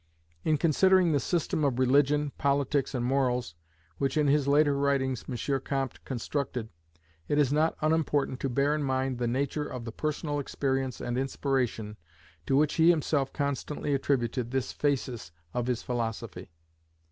In 0.43 0.57
considering 0.57 1.11
the 1.11 1.19
system 1.19 1.63
of 1.63 1.77
religion, 1.77 2.31
politics, 2.39 2.95
and 2.95 3.05
morals, 3.05 3.53
which 3.99 4.17
in 4.17 4.25
his 4.25 4.47
later 4.47 4.75
writings 4.75 5.25
M. 5.29 5.59
Comte 5.59 6.03
constructed, 6.05 6.69
it 7.27 7.37
is 7.37 7.53
not 7.53 7.77
unimportant 7.81 8.39
to 8.39 8.49
bear 8.49 8.73
in 8.73 8.81
mind 8.81 9.19
the 9.19 9.27
nature 9.27 9.67
of 9.67 9.85
the 9.85 9.91
personal 9.91 10.39
experience 10.39 11.01
and 11.01 11.19
inspiration 11.19 11.97
to 12.47 12.55
which 12.57 12.73
he 12.73 12.89
himself 12.89 13.31
constantly 13.31 13.93
attributed 13.93 14.49
this 14.49 14.71
phasis 14.71 15.31
of 15.53 15.67
his 15.67 15.83
philosophy. 15.83 16.49